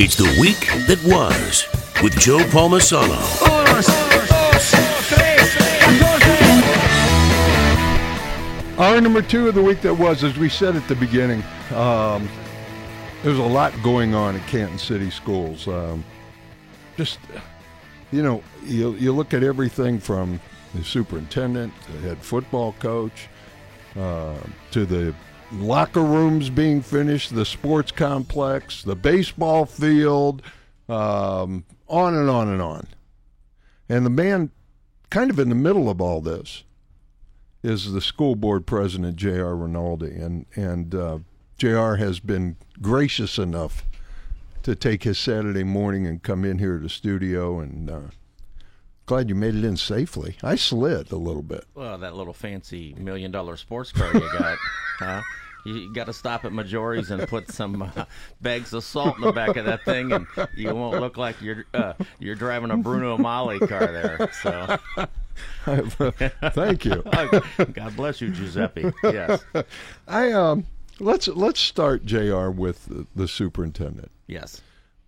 [0.00, 1.66] It's the week that was
[2.04, 3.18] with Joe Palmisano.
[8.78, 11.42] Our number two of the week that was, as we said at the beginning,
[11.74, 12.28] um,
[13.24, 15.66] there's a lot going on at Canton City Schools.
[15.66, 16.04] Um,
[16.96, 17.18] just,
[18.12, 20.38] you know, you, you look at everything from
[20.76, 23.26] the superintendent, the head football coach,
[23.96, 24.36] uh,
[24.70, 25.12] to the
[25.52, 30.42] locker rooms being finished, the sports complex, the baseball field,
[30.88, 32.86] um, on and on and on.
[33.88, 34.50] And the man,
[35.10, 36.64] kind of in the middle of all this,
[37.62, 39.56] is the school board president, J.R.
[39.56, 40.12] Rinaldi.
[40.12, 41.18] And, and uh,
[41.56, 41.96] J.R.
[41.96, 43.84] has been gracious enough
[44.62, 47.58] to take his Saturday morning and come in here to the studio.
[47.58, 48.00] And uh,
[49.08, 50.36] glad you made it in safely.
[50.42, 51.64] I slid a little bit.
[51.74, 54.58] Well, that little fancy million dollar sports car you got,
[54.98, 55.22] huh?
[55.64, 58.04] You got to stop at Majori's and put some uh,
[58.40, 61.64] bags of salt in the back of that thing, and you won't look like you're
[61.74, 64.30] uh, you're driving a Bruno Mali car there.
[64.42, 64.78] So,
[66.52, 67.02] thank you.
[67.72, 68.92] God bless you, Giuseppe.
[69.02, 69.44] Yes,
[70.06, 70.66] I um,
[71.00, 72.50] let's let's start J.R.
[72.50, 74.10] with the, the superintendent.
[74.26, 74.60] yes.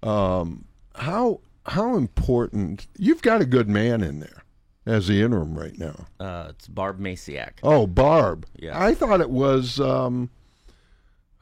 [0.02, 0.64] Um,
[0.96, 2.86] how how important?
[2.98, 4.42] You've got a good man in there
[4.86, 6.06] as the interim right now.
[6.18, 7.54] Uh, it's Barb Masiak.
[7.62, 8.46] Oh, Barb.
[8.56, 8.82] Yeah.
[8.82, 9.78] I thought it was.
[9.80, 10.30] Um,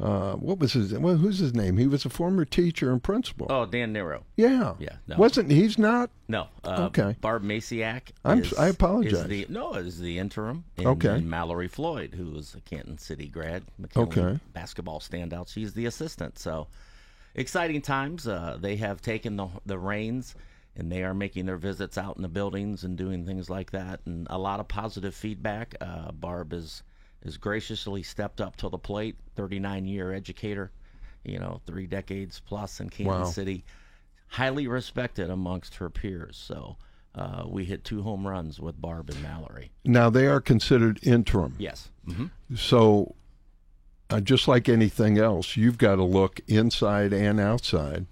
[0.01, 0.93] uh, what was his?
[0.95, 1.77] Well, who's his name?
[1.77, 3.49] He was a former teacher and principal.
[3.51, 4.23] Oh, Dan Nero.
[4.37, 4.75] yeah.
[4.79, 5.17] yeah, no.
[5.17, 6.11] Wasn't he's not?
[6.29, 6.47] No.
[6.63, 7.17] Uh, Okay.
[7.21, 8.03] Barb Masiak.
[8.25, 9.23] I'm- is- I apologize.
[9.23, 10.63] Is the, no, is the interim.
[10.77, 11.17] And, Okay.
[11.17, 14.41] and Mallory Floyd, who is a Canton City grad, McKinley Okay.
[14.53, 15.49] basketball standout.
[15.49, 16.39] She's the assistant.
[16.39, 16.69] So
[17.35, 18.27] exciting times.
[18.27, 20.35] Uh, they have taken the the reins.
[20.77, 23.99] And they are making their visits out in the buildings and doing things like that,
[24.05, 25.75] and a lot of positive feedback.
[25.81, 26.85] Uh, Barb is
[27.25, 29.17] is graciously stepped up to the plate.
[29.35, 30.71] Thirty nine year educator,
[31.25, 33.25] you know, three decades plus in Canton Wow.
[33.25, 33.65] City
[34.29, 36.37] highly respected amongst her peers.
[36.37, 36.77] So
[37.13, 39.73] uh, we hit two home runs with Barb and Mallory.
[39.85, 41.57] Now they are considered interim.
[41.59, 41.89] Yes.
[42.05, 43.17] hmm So,
[44.11, 48.07] uh, just like anything else, you've got to look inside and outside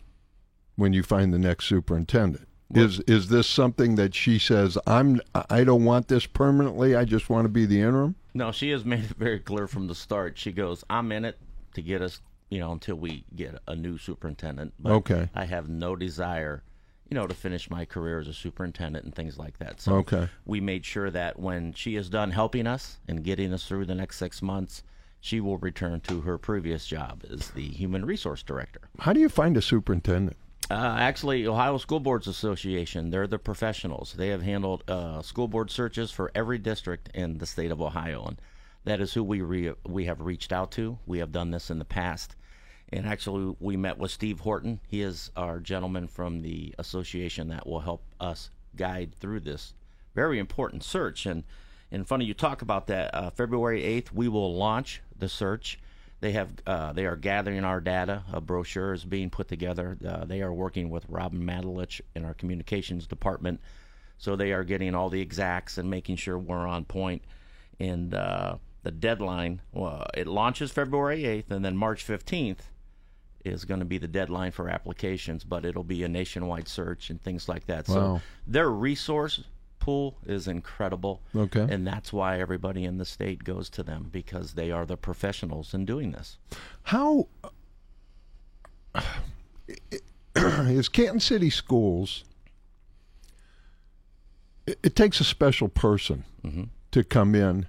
[0.76, 2.46] when you find the next superintendent.
[2.74, 5.20] is is this something that she says I'm
[5.50, 6.94] I don't want this permanently.
[6.96, 8.16] I just want to be the interim?
[8.34, 10.36] No, she has made it very clear from the start.
[10.36, 11.38] She goes, "I'm in it
[11.74, 12.20] to get us,
[12.50, 15.30] you know, until we get a new superintendent." But Okay.
[15.34, 16.62] I have no desire,
[17.08, 19.80] you know, to finish my career as a superintendent and things like that.
[19.80, 20.28] So Okay.
[20.44, 23.94] we made sure that when she is done helping us and getting us through the
[23.94, 24.82] next six months,
[25.20, 28.80] she will return to her previous job as the human resource director.
[29.00, 30.36] How do you find a superintendent?
[30.68, 34.14] Uh, actually, Ohio School Boards Association, they're the professionals.
[34.16, 38.24] They have handled uh, school board searches for every district in the state of Ohio,
[38.24, 38.40] and
[38.84, 40.98] that is who we re- we have reached out to.
[41.06, 42.34] We have done this in the past,
[42.92, 44.80] and actually, we met with Steve Horton.
[44.88, 49.72] He is our gentleman from the association that will help us guide through this
[50.16, 51.26] very important search.
[51.26, 51.44] And
[51.92, 53.14] and funny you talk about that.
[53.14, 55.78] Uh, February eighth, we will launch the search.
[56.20, 58.24] They have uh, they are gathering our data.
[58.32, 59.98] A brochure is being put together.
[60.06, 63.60] Uh, they are working with Robin Madalich in our communications department,
[64.16, 67.22] so they are getting all the exacts and making sure we're on point.
[67.78, 72.70] And uh, the deadline well, it launches February eighth, and then March fifteenth
[73.44, 75.44] is going to be the deadline for applications.
[75.44, 77.86] But it'll be a nationwide search and things like that.
[77.86, 78.20] So Wow.
[78.46, 79.44] their resource
[79.86, 81.22] pool is incredible.
[81.34, 81.64] Okay.
[81.70, 85.72] And that's why everybody in the state goes to them because they are the professionals
[85.72, 86.38] in doing this.
[86.82, 87.28] How
[88.92, 89.00] uh,
[90.34, 92.24] is Canton City Schools?
[94.66, 96.64] It, it takes a special person mm-hmm.
[96.90, 97.66] to come in,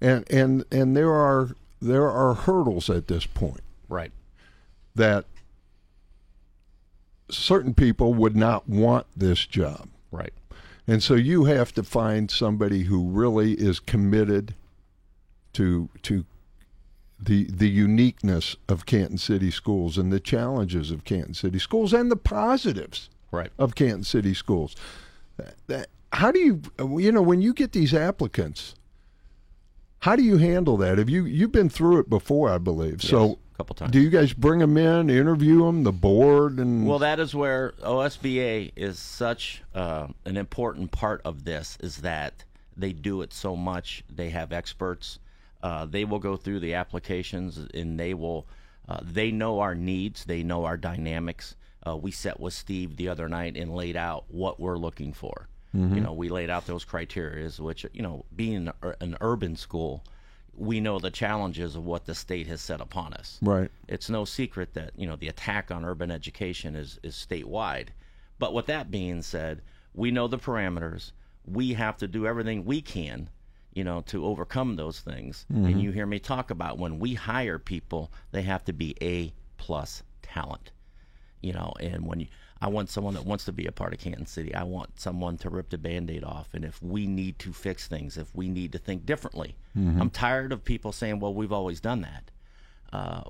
[0.00, 1.50] and and and there are
[1.82, 4.12] there are hurdles at this point Right.
[4.94, 5.26] that
[7.30, 9.88] certain people would not want this job.
[10.10, 10.32] Right.
[10.86, 14.54] And so you have to find somebody who really is committed
[15.54, 16.24] to to
[17.20, 22.10] the the uniqueness of Canton City Schools and the challenges of Canton City Schools and
[22.10, 23.50] the positives Right.
[23.58, 24.74] of Canton City Schools.
[25.36, 26.62] That- that- how do you
[26.98, 28.74] you know when you get these applicants?
[30.00, 30.98] How do you handle that?
[30.98, 32.50] Have you you've been through it before?
[32.50, 33.38] I believe so.
[33.62, 33.92] Couple times.
[33.92, 37.74] Do you guys bring them in, interview them, the board, and Well, that is where
[37.84, 41.78] OSBA is such uh, an important part of this.
[41.80, 42.42] Is that
[42.76, 44.02] they do it so much.
[44.10, 45.20] They have experts.
[45.62, 48.48] Uh, they will go through the applications and they will.
[48.88, 50.24] Uh, they know our needs.
[50.24, 51.54] They know our dynamics.
[51.86, 55.46] Uh, we sat with Steve the other night and laid out what we're looking for.
[55.94, 60.02] You know, we laid out those criterias, which you know, being an urban school,
[60.56, 63.70] we know the challenges of what the state has set upon us right?
[63.88, 67.88] it's no secret that you know the attack on urban education is is statewide.
[68.38, 69.62] But with that being said,
[69.94, 71.12] we know the parameters.
[71.44, 73.30] We have to do everything we can,
[73.72, 75.46] you know, to overcome those things.
[75.48, 75.78] And mm-hmm.
[75.78, 80.02] you hear me talk about when we hire people, they have to be A plus
[80.22, 80.72] talent.
[81.40, 82.26] You know, and when you
[82.62, 84.54] I want someone that wants to be a part of Canton City.
[84.54, 86.48] I want someone to rip the band-aid off.
[86.54, 90.52] And if we need to fix things, if we need to think differently, I'm tired
[90.52, 92.30] of people saying, "Well, we've always done that."
[92.92, 93.22] Uh,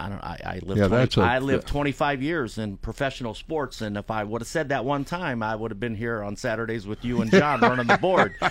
[0.00, 0.22] I don't.
[0.22, 0.78] I, I lived.
[0.80, 4.40] Yeah, 20, that's a- I lived 25 years in professional sports, and if I would
[4.42, 7.30] have said that one time, I would have been here on Saturdays with you and
[7.32, 8.36] John running the board.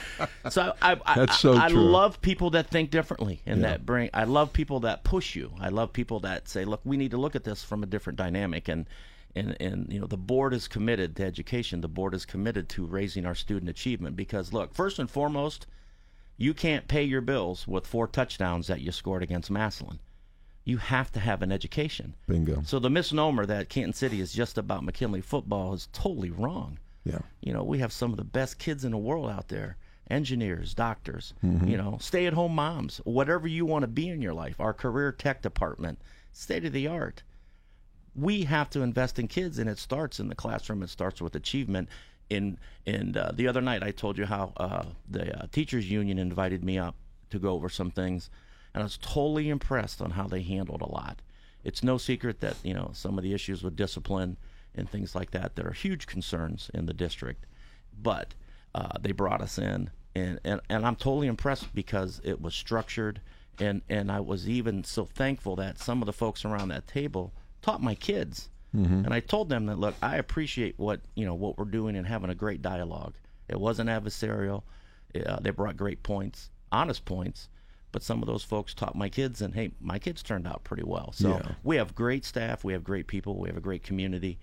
[0.50, 3.68] So I, I, That's so I, I love people that think differently and Yeah.
[3.72, 4.10] that bring.
[4.14, 5.52] I love people that push you.
[5.60, 8.18] I love people that say, "Look, we need to look at this from a different
[8.18, 8.86] dynamic." And
[9.36, 11.82] and and you know, the board is committed to education.
[11.82, 15.68] The board is committed to raising our student achievement because, look, first and foremost,
[16.38, 20.00] you can't pay your bills with four touchdowns that you scored against Massillon.
[20.64, 22.16] You have to have an education.
[22.28, 22.62] Bingo.
[22.66, 26.78] So the misnomer that Canton City is just about McKinley football is totally wrong.
[27.06, 27.20] Yeah.
[27.40, 29.78] You know, we have some of the best kids in the world out there
[30.10, 31.68] engineers, doctors, Mm-hmm.
[31.68, 34.60] you know, stay at home moms, whatever you want to be in your life.
[34.60, 36.00] Our career tech department,
[36.32, 37.24] state of the art.
[38.18, 40.82] We have to invest in kids, and it starts in the classroom.
[40.82, 41.88] It starts with achievement.
[42.30, 46.18] In and uh, the other night, I told you how uh, the uh, teachers union
[46.18, 46.96] invited me up
[47.30, 48.30] to go over some things,
[48.74, 51.22] and I was totally impressed on how they handled a lot.
[51.64, 54.38] It's no secret that you know some of the issues with discipline
[54.74, 57.46] and things like that that are huge concerns in the district,
[58.02, 58.34] but
[58.74, 63.22] uh, they brought us in, and, and and I'm totally impressed because it was structured,
[63.60, 67.32] and and I was even so thankful that some of the folks around that table
[67.68, 71.58] taught my kids, and I told them that look, I appreciate what you know what
[71.58, 73.16] we're doing and having a great dialogue.
[73.50, 74.64] It wasn't adversarial.
[75.16, 77.50] Uh, they brought great points, honest points.
[77.94, 80.84] But some of those folks taught my kids, and hey, my kids turned out pretty
[80.84, 81.12] well.
[81.14, 81.52] So Yeah.
[81.64, 84.38] we have great staff, we have great people, we have a great community,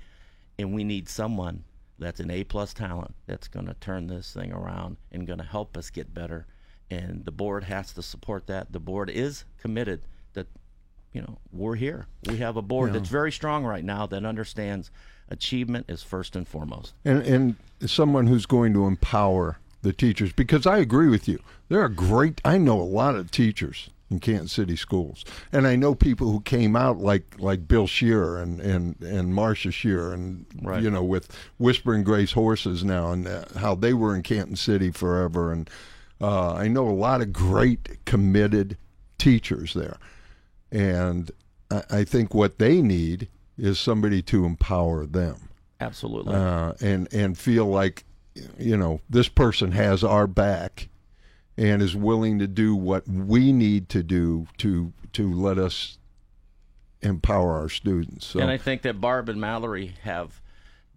[0.59, 1.63] and we need someone
[1.99, 5.45] that's an A plus talent that's going to turn this thing around and going to
[5.45, 6.47] help us get better.
[6.91, 8.73] And the board has to support that.
[8.73, 10.01] The board is committed
[10.33, 10.49] that
[11.15, 12.07] you know we're here.
[12.29, 14.91] We have a board that's very strong right now that understands
[15.31, 16.93] achievement is first and foremost.
[17.05, 17.57] and and
[17.87, 21.39] someone who's going to empower the teachers because I agree with you.
[21.69, 22.41] There are great.
[22.45, 26.41] I know a lot of teachers in Canton City schools, and I know people who
[26.41, 30.83] came out like like Bill Shearer and and and Marcia Shearer, and Right.
[30.83, 34.91] you know with Whispering Grace Horses now, and uh, how they were in Canton City
[34.91, 35.71] forever, and
[36.21, 38.77] uh, I know a lot of great committed
[39.19, 39.97] teachers there,
[40.75, 41.31] and
[41.71, 45.49] I, I think what they need is somebody to empower them
[45.81, 46.35] Absolutely.
[46.35, 48.05] uh, and and feel like
[48.59, 50.89] you know this person has our back
[51.57, 55.99] and is willing to do what we need to do to to let us
[57.01, 58.27] empower our students.
[58.27, 60.41] So And I think that Barb and Mallory have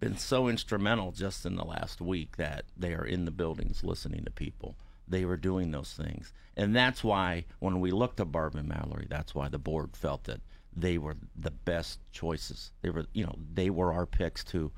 [0.00, 4.24] been so instrumental just in the last week that they are in the buildings listening
[4.24, 4.76] to people.
[5.08, 6.32] They were doing those things.
[6.56, 10.24] And that's why when we looked at Barb and Mallory, that's why the board felt
[10.24, 10.40] that
[10.76, 12.72] they were the best choices.
[12.82, 14.70] They were, you know, they were our picks to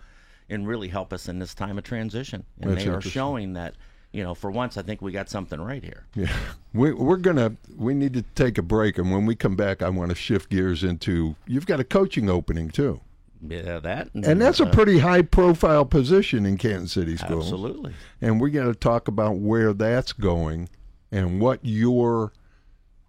[0.51, 2.45] and really help us in this time of transition.
[2.61, 3.77] And That's they are showing that,
[4.13, 6.07] you know, for once I think we got something right here.
[6.15, 6.37] yeah,
[6.75, 9.89] we, we're gonna we need to take a break, and when we come back, I
[9.89, 13.01] want to shift gears into you've got a coaching opening too,
[13.47, 17.47] Yeah, that and that's a uh, pretty high profile position in Canton City schools.
[17.47, 17.94] absolutely.
[18.20, 20.68] and we're going to talk about where that's going
[21.11, 22.32] and what your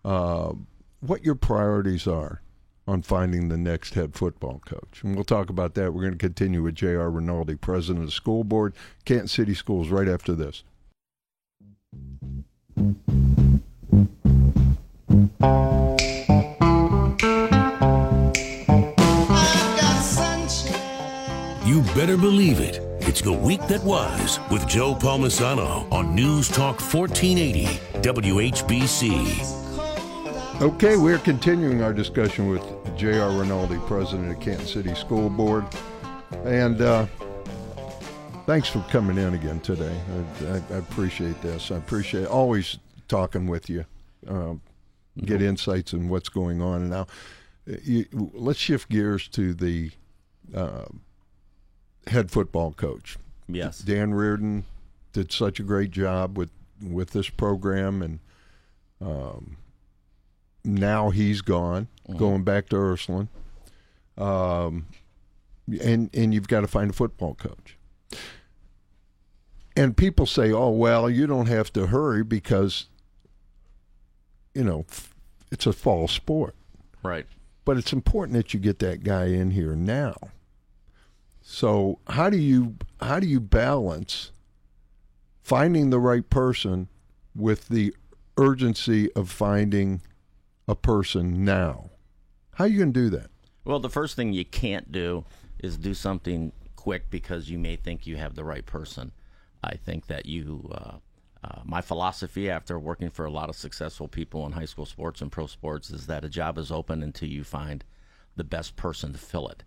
[0.05, 0.53] uh,
[1.01, 2.41] what your priorities are
[2.88, 5.01] on finding the next head football coach.
[5.03, 5.93] And we'll talk about that.
[5.93, 7.09] We're going to continue with J.R.
[7.11, 8.73] Rinaldi, president of the school board,
[9.05, 10.63] Canton City Schools, right after this.
[22.01, 22.79] Better believe it.
[23.01, 27.65] It's the week that was with Joe Palmisano on News Talk 1480
[28.01, 29.12] WHBC.
[30.63, 32.63] Okay, we're continuing our discussion with
[32.98, 33.29] J.R.
[33.29, 35.63] Rinaldi, president of Canton City School Board.
[36.43, 37.05] And uh,
[38.48, 39.96] thanks for coming in again today.
[40.41, 41.70] I, I, I appreciate this.
[41.70, 42.79] I appreciate always
[43.10, 43.86] talking with you,
[44.27, 44.60] um,
[45.24, 46.81] get insights in what's going on.
[46.81, 47.05] And now,
[47.84, 49.91] you, let's shift gears to the
[50.55, 50.86] uh,
[52.08, 53.17] head football coach.
[53.48, 53.79] Yes.
[53.79, 54.65] Dan Reardon
[55.13, 56.50] did such a great job with
[56.81, 58.20] with this program, and
[59.01, 59.58] um,
[60.63, 62.17] now he's gone, Mm-hmm.
[62.17, 63.29] going back to Ursuline.
[64.17, 64.88] Um,
[65.81, 67.77] and and you've got to find a football coach.
[69.75, 72.88] And people say, "Oh well, you don't have to hurry because,
[74.53, 74.86] you know,
[75.51, 76.55] it's a fall sport."
[77.03, 77.25] Right.
[77.65, 80.15] but it's important that you get that guy in here now.
[81.41, 84.31] So how do you how do you balance
[85.41, 86.88] finding the right person
[87.36, 87.95] with the
[88.38, 90.01] urgency of finding
[90.67, 91.89] a person now?
[92.53, 93.29] How are you going to do that?
[93.65, 95.25] Well, the first thing you can't do
[95.60, 99.12] is do something quick because you may think you have the right person.
[99.63, 100.93] I think that you, uh,
[101.43, 105.21] uh, my philosophy after working for a lot of successful people in high school sports
[105.21, 107.83] and pro sports is that a job is open until you find
[108.36, 109.63] the best person to fill it.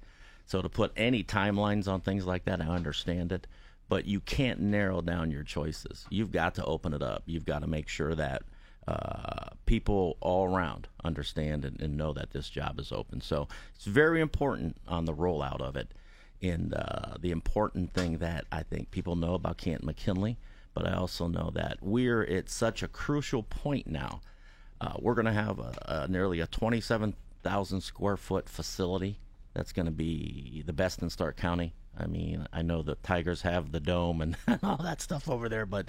[0.47, 3.47] So to put any timelines on things like that, I understand it,
[3.89, 6.07] but you can't narrow down your choices.
[6.11, 7.23] You've got to open it up.
[7.27, 8.43] You've got to make sure that
[8.87, 13.21] uh, people all around understand and, and know that this job is open.
[13.21, 15.93] So it's very important on the rollout of it.
[16.43, 20.37] And uh, the important thing that I think people know about Canton McKinley,
[20.75, 24.21] but I also know that we're at such a crucial point now.
[24.81, 29.19] Uh, we're going to have a, a nearly a 27,000 square foot facility
[29.55, 31.75] that's going to be the best in Stark County.
[31.97, 35.65] I mean, I know the Tigers have the dome and all that stuff over there,
[35.65, 35.89] but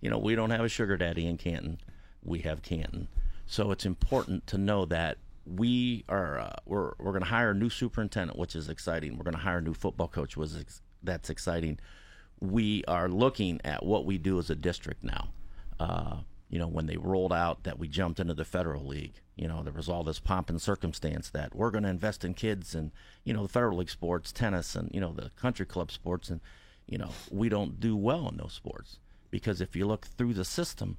[0.00, 1.78] you know, we don't have a sugar daddy in Canton.
[2.22, 3.08] We have Canton.
[3.46, 7.54] So it's important to know that we are uh, we're we're going to hire a
[7.54, 9.16] new superintendent, which is exciting.
[9.16, 11.78] We're going to hire a new football coach, is ex- that's exciting.
[12.40, 15.28] We are looking at what we do as a district now.
[15.78, 16.16] Uh,
[16.54, 19.64] you know, when they rolled out that we jumped into the federal league, you know,
[19.64, 22.92] there was all this pomp and circumstance that we're going to invest in kids and
[23.24, 26.40] you know the federal league sports, tennis, and you know the country club sports, and
[26.86, 29.00] you know we don't do well in those sports
[29.32, 30.96] because if you look through the system,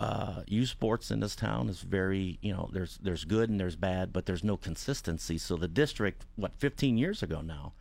[0.00, 3.76] uh, youth sports in this town is very, you know, there's there's good and there's
[3.76, 5.36] bad, but there's no consistency.
[5.36, 7.74] So the district, what 15 years ago now,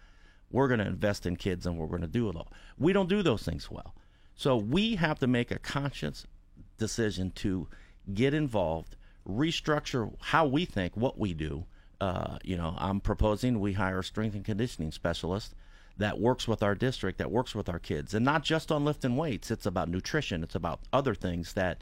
[0.52, 2.52] we're going to invest in kids and we're going to do it all.
[2.78, 3.96] We don't do those things well,
[4.36, 6.28] so we have to make a conscious
[6.84, 7.68] decision to
[8.14, 11.66] get involved, restructure how we think, what we do.
[12.02, 15.56] Uh, you know, I'm proposing we hire a strength and conditioning specialist
[15.98, 19.16] that works with our district, that works with our kids, and not just on lifting
[19.16, 19.52] weights.
[19.52, 20.44] It's about nutrition.
[20.44, 21.78] It's about other things that,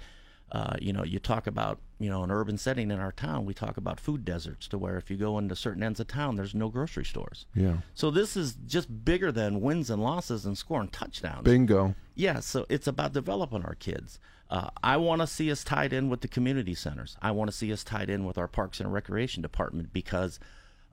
[0.52, 3.46] uh, you know, you talk about, you know, an urban setting in our town.
[3.46, 6.36] We talk about food deserts, to where if you go into certain ends of town,
[6.36, 7.48] there's no grocery stores.
[7.56, 7.78] Yeah.
[7.96, 11.46] So this is just bigger than wins and losses and scoring touchdowns.
[11.46, 11.96] Bingo.
[12.14, 14.20] Yeah, so it's about developing our kids.
[14.52, 17.16] Uh, I want to see us tied in with the community centers.
[17.22, 20.40] I want to see us tied in with our Parks and Recreation Department because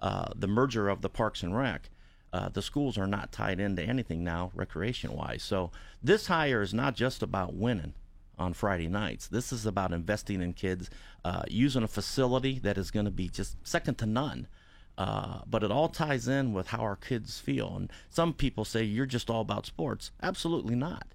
[0.00, 1.90] uh, the merger of the Parks and Rec,
[2.32, 5.42] uh, the schools are not tied into anything now, recreation wise.
[5.42, 7.94] So this hire is not just about winning
[8.38, 9.26] on Friday nights.
[9.26, 10.88] This is about investing in kids,
[11.24, 14.46] uh, using a facility that is going to be just second to none.
[14.96, 17.74] Uh, but it all ties in with how our kids feel.
[17.74, 20.12] And some people say you're just all about sports.
[20.22, 21.08] Absolutely not.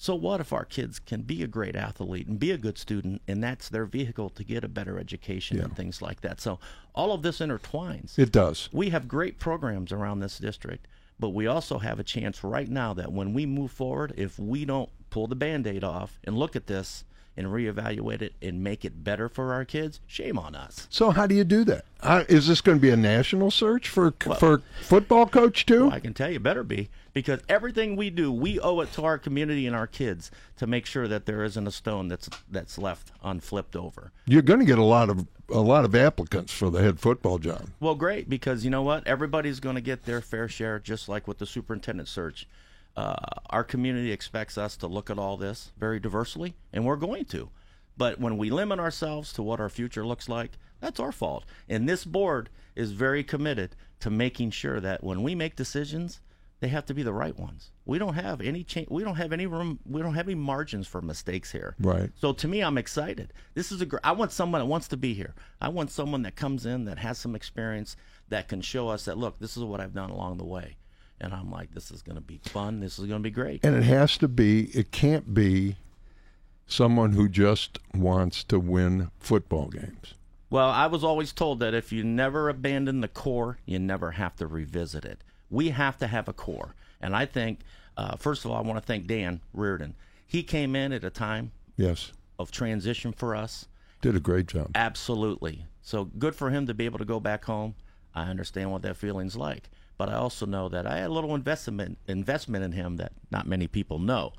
[0.00, 3.20] So what if our kids can be a great athlete and be a good student,
[3.28, 6.40] and that's their vehicle to get a better education and things like that?
[6.40, 6.58] So
[6.94, 8.18] all of this intertwines.
[8.18, 8.70] It does.
[8.72, 10.88] We have great programs around this district,
[11.18, 14.64] but we also have a chance right now that when we move forward, if we
[14.64, 17.04] don't pull the band aid off and look at this
[17.40, 20.86] and reevaluate it and make it better for our kids, shame on us.
[20.90, 21.84] So how do you do that?
[22.28, 25.86] Is this going to be a national search for for football coach too?
[25.86, 29.04] Well, I can tell you better be because everything we do, we owe it to
[29.04, 32.78] our community and our kids to make sure that there isn't a stone that's that's
[32.78, 34.12] left unflipped over.
[34.26, 37.38] You're going to get a lot of a lot of applicants for the head football
[37.38, 37.68] job.
[37.80, 39.06] Well, great because you know what?
[39.06, 42.46] Everybody's going to get their fair share, just like with the superintendent search.
[43.00, 43.14] Uh,
[43.48, 47.48] our community expects us to look at all this very diversely, and we're going to.
[47.96, 51.46] But when we limit ourselves to what our future looks like, that's our fault.
[51.66, 56.20] And this board is very committed to making sure that when we make decisions,
[56.60, 57.70] they have to be the right ones.
[57.86, 58.88] We don't have any change.
[58.90, 59.78] We don't have any room.
[59.86, 61.76] We don't have any margins for mistakes here.
[61.80, 62.10] Right.
[62.16, 63.32] So to me, I'm excited.
[63.54, 63.86] This is a.
[63.86, 65.34] Gr- I want someone that wants to be here.
[65.58, 67.96] I want someone that comes in that has some experience
[68.28, 70.76] that can show us that look, this is what I've done along the way.
[71.20, 72.80] And I'm like, this is going to be fun.
[72.80, 73.64] This is going to be great.
[73.64, 74.64] And it has to be.
[74.76, 75.76] It can't be
[76.66, 80.14] someone who just wants to win football games.
[80.48, 84.34] Well, I was always told that if you never abandon the core, you never have
[84.36, 85.22] to revisit it.
[85.50, 86.74] We have to have a core.
[87.00, 87.60] And I think,
[87.96, 89.94] uh, first of all, I want to thank Dan Reardon.
[90.26, 92.12] He came in at a time Yes.
[92.38, 93.66] of transition for us.
[94.00, 94.70] Did a great job.
[94.74, 95.66] Absolutely.
[95.82, 97.74] So good for him to be able to go back home.
[98.14, 99.70] I understand what that feeling's like,
[100.00, 103.46] but I also know that I had a little investment investment in him that not
[103.46, 104.32] many people know.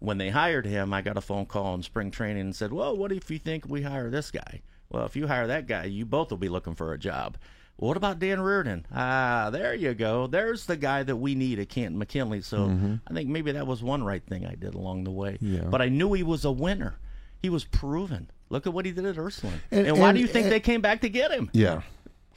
[0.00, 2.96] When they hired him, I got a phone call in spring training and said, "Well,
[2.96, 6.04] what if you think we hire this guy?" Well, if you hire that guy, you
[6.04, 7.36] both will be looking for a job.
[7.76, 8.84] What about Dan Reardon?
[8.92, 10.26] Ah, there you go.
[10.26, 12.40] There's the guy that we need at Canton McKinley.
[12.40, 15.38] So I think maybe that was one right thing I did along the way.
[15.40, 15.66] Yeah.
[15.70, 16.96] But I knew he was a winner.
[17.42, 18.28] He was proven.
[18.48, 19.60] Look at what he did at Ursuline.
[19.70, 21.48] And- And, why and- do you think and- they came back to get him?
[21.52, 21.82] Yeah.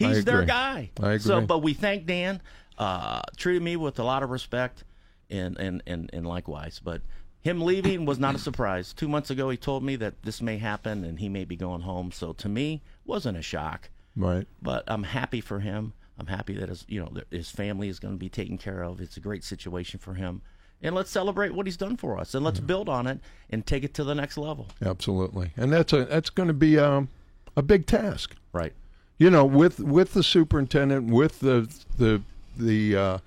[0.02, 0.92] I He's their guy.
[1.02, 1.20] I agree.
[1.20, 2.42] So, but we thank Dan.
[2.78, 4.84] Uh, treated me with a lot of respect,
[5.30, 6.80] and and and and likewise.
[6.84, 7.02] But
[7.42, 8.94] him leaving was not a surprise.
[8.94, 11.82] Two months ago, he told me that this may happen and he may be going
[11.82, 12.12] home.
[12.12, 13.90] So to me, wasn't a shock.
[14.16, 14.48] Right.
[14.62, 15.94] But I'm happy for him.
[16.20, 19.00] I'm happy that his you know his family is going to be taken care of.
[19.00, 20.42] It's a great situation for him.
[20.82, 23.84] And let's celebrate what he's done for us, and let's build on it and take
[23.84, 24.68] it to the next level.
[24.82, 25.52] Absolutely.
[25.58, 27.10] And that's a that's going to be um,
[27.56, 28.36] a big task.
[28.54, 28.74] Right.
[29.20, 32.22] You know, with with the superintendent, with the the
[32.58, 33.18] the uh,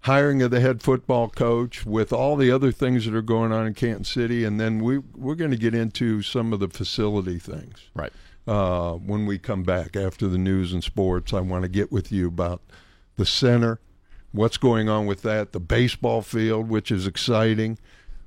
[0.00, 3.66] hiring of the head football coach, with all the other things that are going on
[3.66, 7.38] in Canton City, and then we we're going to get into some of the facility
[7.38, 7.90] things.
[7.94, 8.12] Right.
[8.46, 11.32] uh, when we come back after the news and sports.
[11.32, 12.60] I want to get with you about
[13.16, 13.78] the center,
[14.32, 17.78] what's going on with that, the baseball field, which is exciting,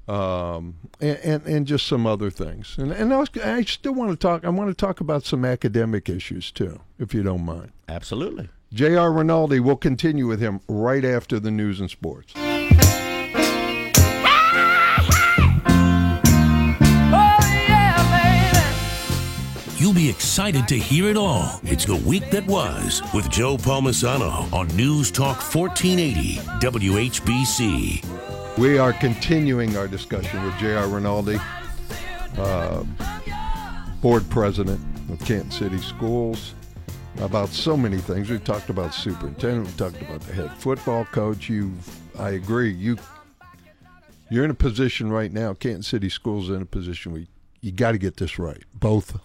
[0.08, 2.76] um, and, and and just some other things.
[2.78, 4.46] And and I, was, I still want to talk.
[4.46, 7.72] I want to talk about some academic issues too, if you don't mind.
[7.88, 8.50] Absolutely.
[8.74, 9.12] J.R.
[9.12, 9.60] Rinaldi.
[9.60, 12.34] We'll continue with him right after the news and sports.
[19.78, 21.60] You'll be excited to hear it all.
[21.64, 28.35] It's the week that was with Joe Palmisano on News Talk 1480 WHBC.
[28.58, 30.88] We are continuing our discussion with J.R.
[30.88, 31.38] Rinaldi,
[32.38, 32.84] uh,
[34.02, 34.80] board president
[35.12, 36.54] of Canton City Schools,
[37.20, 38.30] about so many things.
[38.30, 39.66] We've talked about superintendent.
[39.66, 41.50] We've talked about the head football coach.
[41.50, 41.74] You,
[42.18, 42.72] I agree.
[42.72, 42.98] You,
[44.30, 45.54] you're in a position right now.
[45.54, 47.28] Canton City Schools is in a position where you,
[47.60, 48.64] you got to get this right.
[48.74, 49.20] Both,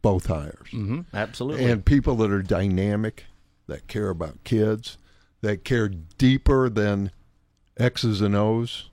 [0.00, 1.64] both hires hmm Absolutely.
[1.64, 3.24] and people that are dynamic,
[3.66, 4.96] that care about kids,
[5.40, 7.10] that care deeper than
[7.78, 8.90] X's and O's.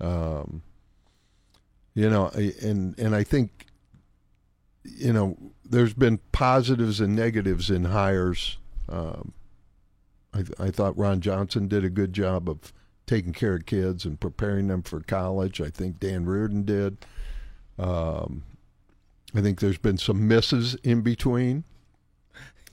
[0.00, 0.62] Um,
[1.94, 3.66] you know, and and I think,
[4.84, 8.58] you know, there's been positives and negatives in hires.
[8.88, 9.32] Um,
[10.34, 12.72] I, I thought Ron Johnson did a good job of
[13.06, 15.60] taking care of kids and preparing them for college.
[15.60, 16.98] I think Dan Reardon did.
[17.78, 18.42] Um,
[19.34, 21.64] I think there's been some misses in between.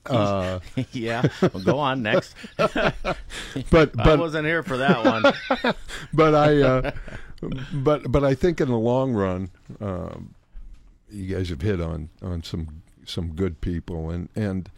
[0.06, 0.60] Uh,
[0.92, 1.26] yeah.
[1.40, 2.34] Well, go on next.
[2.56, 5.74] but I wasn't here for that one.
[6.12, 6.90] but I uh,
[7.72, 10.34] but but I think in the long run, um,
[11.10, 14.70] you guys have hit on on some some good people and and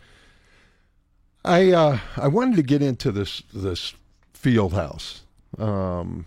[1.46, 3.94] I uh, I wanted to get into this this
[4.32, 5.22] field house.
[5.58, 6.26] Um,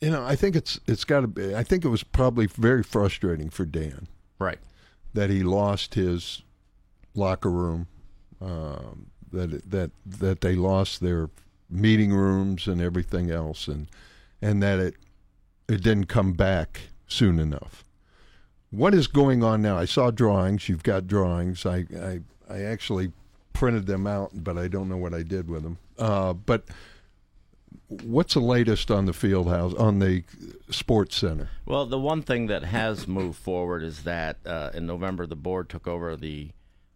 [0.00, 1.54] you know, I think it's it's got to be.
[1.54, 4.58] I think it was probably very frustrating for Dan right.
[5.12, 6.42] that he lost his
[7.14, 7.86] locker room,
[8.44, 11.30] um, that that that they lost their
[11.70, 13.88] meeting rooms and everything else, and
[14.42, 14.94] and that it
[15.68, 17.84] it didn't come back soon enough.
[18.70, 19.78] What is going on now?
[19.78, 20.68] I saw drawings.
[20.68, 21.64] You've got drawings.
[21.64, 23.12] I I, I actually
[23.52, 25.78] printed them out, but I don't know what I did with them.
[25.98, 26.64] Uh, but
[27.88, 30.24] what's the latest on the field house on the
[30.70, 31.48] sports center?
[31.64, 35.68] Well, the one thing that has moved forward is that uh, in November the board
[35.68, 36.50] took over the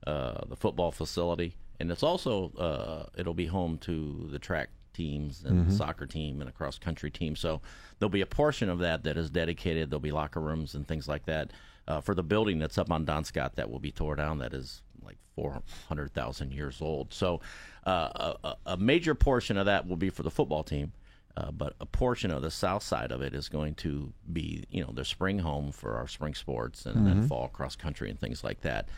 [0.08, 5.44] uh, the football facility, and it's also uh, it'll be home to the track teams
[5.44, 7.36] and the soccer team and a cross country team.
[7.36, 7.60] So
[7.98, 9.90] there'll be a portion of that that is dedicated.
[9.90, 11.52] There'll be locker rooms and things like that
[11.86, 14.38] uh, for the building that's up on Don Scott that will be tore down.
[14.38, 17.12] That is like four hundred thousand years old.
[17.12, 17.40] So
[17.86, 20.92] uh, a, a major portion of that will be for the football team.
[21.36, 24.82] Uh, but a portion of the south side of it is going to be, you
[24.82, 28.42] know, their spring home for our spring sports and then fall cross country and things
[28.42, 28.88] like that.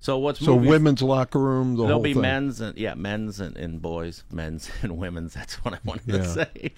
[0.00, 2.22] So what's So moving women's locker room, the There'll be thing.
[2.22, 5.34] men's and yeah, men's and, and boys, men's and women's.
[5.34, 6.72] That's what I wanted to say.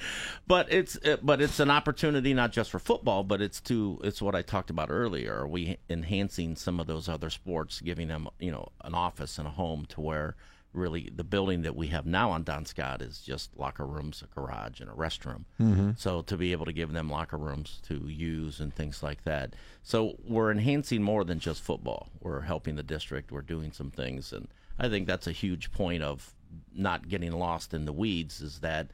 [0.46, 4.22] But it's uh, but it's an opportunity not just for football, but it's to it's
[4.22, 5.34] what I talked about earlier.
[5.34, 9.46] Are we enhancing some of those other sports, giving them you know an office and
[9.46, 10.34] a home to where
[10.72, 14.34] really the building that we have now on Don Scott is just locker rooms, a
[14.34, 15.44] garage, and a restroom.
[15.60, 15.90] Mm-hmm.
[15.96, 19.54] So to be able to give them locker rooms to use and things like that.
[19.82, 22.08] So we're enhancing more than just football.
[22.20, 23.32] We're helping the district.
[23.32, 26.34] We're doing some things, and I think that's a huge point of
[26.74, 28.40] not getting lost in the weeds.
[28.40, 28.90] Is that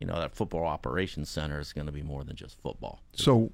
[0.00, 3.02] you know that football operations center is going to be more than just football.
[3.12, 3.52] So,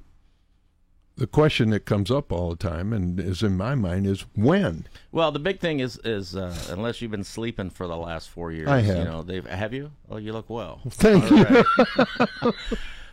[1.16, 4.86] the question that comes up all the time and is in my mind is when.
[5.12, 8.52] Well, the big thing is is uh, unless you've been sleeping for the last four
[8.52, 8.98] years, I have.
[8.98, 9.92] You know, they've have you?
[10.10, 10.80] Oh, you look well.
[10.90, 11.64] Thank you.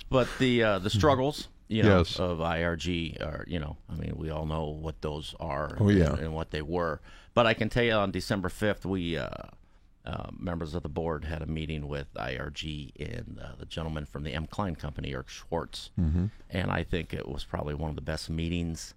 [0.10, 2.20] But the uh, the struggles, you know, Yes.
[2.20, 5.76] of IRG are, you know, I mean, we all know what those are.
[5.80, 6.12] Oh, yeah.
[6.12, 7.02] and, and what they were.
[7.34, 9.18] But I can tell you, on December fifth, we.
[9.18, 9.30] Uh,
[10.06, 14.24] uh, members of the board had a meeting with IRG and uh, the gentleman from
[14.24, 14.48] the M.
[14.48, 15.92] Klein Company, Eric Schwartz.
[16.00, 16.26] Mm-hmm.
[16.50, 18.94] And I think it was probably one of the best meetings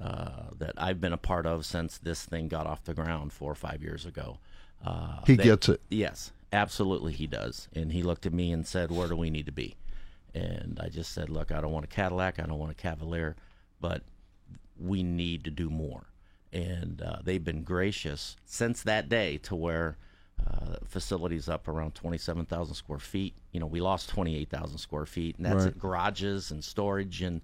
[0.00, 3.52] uh, that I've been a part of since this thing got off the ground four
[3.52, 4.38] or five years ago.
[4.84, 5.80] Uh, He they- gets it.
[5.90, 7.68] Yes, absolutely he does.
[7.74, 9.76] And he looked at me and said, Where do we need to be?
[10.34, 13.36] And I just said, Look, I don't want a Cadillac, I don't want a Cavalier,
[13.80, 14.02] but
[14.78, 16.06] we need to do more.
[16.52, 19.98] And uh, they've been gracious since that day to where
[20.44, 23.34] uh, facilities up around 27,000 square feet.
[23.52, 25.78] You know, we lost 28,000 square feet, and that's Right.
[25.78, 27.22] garages and storage.
[27.22, 27.40] And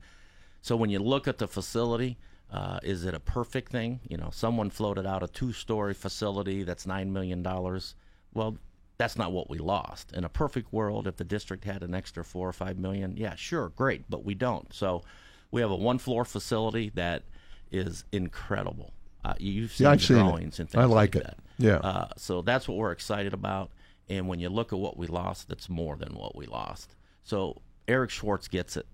[0.60, 2.18] so when you look at the facility,
[2.50, 4.00] uh, is it a perfect thing?
[4.08, 7.94] You know, someone floated out a two-story facility that's nine million dollars.
[8.34, 8.58] Well,
[8.98, 10.12] that's not what we lost.
[10.12, 13.34] In a perfect world, if the district had an extra four or five million, yeah,
[13.34, 14.72] sure, great, but we don't.
[14.72, 15.02] So
[15.50, 17.22] we have a one-floor facility that
[17.70, 18.92] is incredible.
[19.24, 20.20] Uh, you've seen Yeah, I've the seen it.
[20.20, 21.24] drawings and things I like it.
[21.24, 21.38] that.
[21.58, 21.76] Yeah.
[21.76, 23.70] Uh, so that's what we're excited about.
[24.08, 26.96] And when you look at what we lost, that's more than what we lost.
[27.22, 28.86] So Eric Schwartz gets it.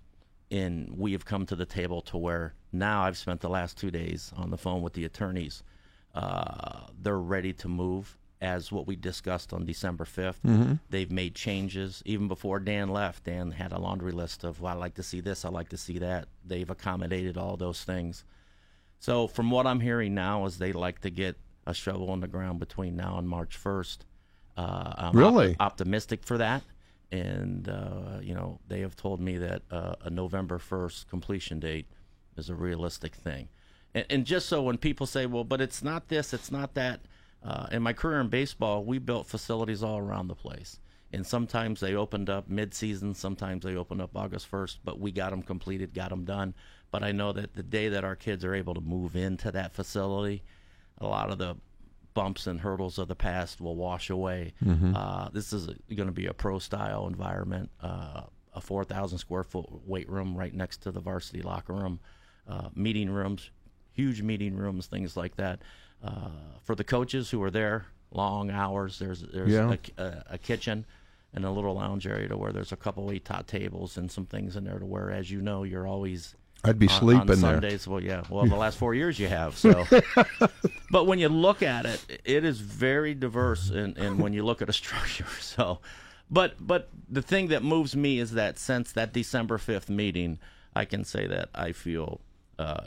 [0.51, 3.91] And we have come to the table to where now I've spent the last two
[3.91, 5.61] days on the phone with the attorneys.
[6.15, 10.35] Uh, they're ready to move as what we discussed on December 5th.
[10.45, 10.73] Mm-hmm.
[10.89, 12.01] They've made changes.
[12.05, 15.19] Even before Dan left, Dan had a laundry list of, well, I like to see
[15.21, 16.27] this, I like to see that.
[16.45, 18.23] They've accommodated all those things.
[18.99, 22.27] So from what I'm hearing now is they like to get a shovel in the
[22.27, 23.99] ground between now and March 1st.
[24.57, 25.51] Uh, I'm Really?
[25.59, 26.63] op- optimistic for that,
[27.11, 31.87] and uh, you know they have told me that uh, a November 1st completion date
[32.35, 33.47] is a realistic thing.
[33.95, 36.99] And, and just so when people say, "Well, but it's not this, it's not that,"
[37.41, 40.79] uh, in my career in baseball, we built facilities all around the place.
[41.11, 45.31] And sometimes they opened up mid-season, sometimes they opened up August 1st, but we got
[45.31, 46.53] them completed, got them done.
[46.91, 49.73] But I know that the day that our kids are able to move into that
[49.73, 50.41] facility,
[50.99, 51.55] a lot of the
[52.13, 54.53] bumps and hurdles of the past will wash away.
[54.95, 58.21] Uh, this is going to be a pro-style environment, uh,
[58.53, 61.99] a 4,000 square foot weight room right next to the varsity locker room,
[62.47, 63.51] uh, meeting rooms,
[63.93, 65.61] huge meeting rooms, things like that.
[66.03, 66.29] Uh,
[66.63, 68.97] for the coaches who are there, long hours.
[68.97, 69.75] There's there's Yeah.
[69.97, 70.85] a, a, a kitchen
[71.33, 74.25] and a little lounge area to where there's a couple eight top tables and some
[74.25, 77.27] things in there to where, as you know, you're always I'd be on- sleeping on
[77.27, 77.37] there.
[77.37, 77.87] Sundays.
[77.87, 78.23] Well, yeah.
[78.29, 79.57] Well, the last four years you have.
[79.57, 79.85] So,
[80.91, 84.61] but when you look at it, it is very diverse, and and when you look
[84.61, 85.79] at a structure, so.
[86.31, 90.37] But but the thing that moves me is that since that December fifth meeting,
[90.75, 92.21] I can say that I feel
[92.59, 92.83] uh,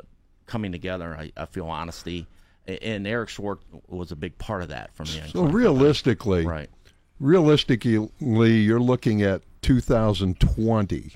[0.46, 1.16] coming together.
[1.18, 2.26] I, I feel honesty,
[2.66, 6.70] and Eric Schwartz was a big part of that from the Young So realistically, right.
[7.18, 11.12] realistically, you're looking at 2020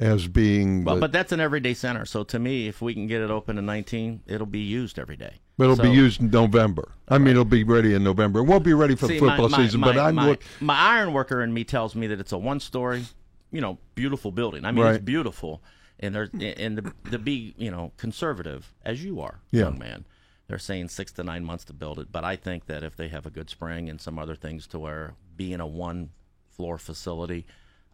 [0.00, 0.82] as being.
[0.84, 2.04] Well, the- but that's an everyday center.
[2.06, 5.16] So to me, if we can get it open in 19, it'll be used every
[5.16, 5.34] day.
[5.58, 6.92] But it'll So- be used in November.
[7.08, 8.40] I mean, it'll be ready in November.
[8.40, 10.26] It won't be ready for See, the football my, my, season, my, but I'm my,
[10.28, 10.42] look.
[10.60, 13.04] my iron worker in me tells me that it's a one story,
[13.52, 14.64] you know, beautiful building.
[14.64, 14.94] I mean, Right.
[14.96, 15.62] it's beautiful,
[15.98, 19.64] and there's and to, to be you know conservative as you are, Yeah.
[19.64, 20.06] young man.
[20.48, 23.08] They're saying six to nine months to build it, but I think that if they
[23.08, 26.10] have a good spring and some other things to where being a one
[26.48, 27.46] floor facility,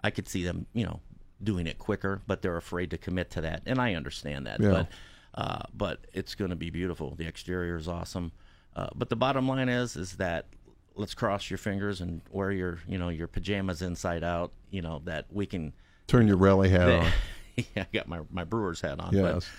[0.04, 1.00] I could see them, you know,
[1.42, 4.60] doing it quicker, but they're afraid to commit to that, and I understand that.
[4.60, 4.70] Yeah.
[4.70, 4.88] But
[5.34, 7.14] uh, but it's going to be beautiful.
[7.14, 8.32] The exterior is awesome.
[8.74, 10.46] Uh, but the bottom line is is that
[10.94, 14.52] let's cross your fingers and wear your you know your pajamas inside out.
[14.70, 15.72] You know that we can.
[16.06, 17.10] Turn your rally hat on.
[17.56, 19.12] yeah, I got my my Brewers hat on.
[19.12, 19.50] But Yes.